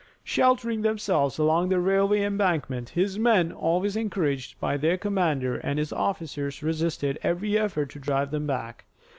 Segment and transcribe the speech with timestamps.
[0.23, 5.93] Sheltering themselves along the railway embankment his men, always encouraged by their commander, and his
[5.93, 8.85] officers, resisted every effort to drive them back.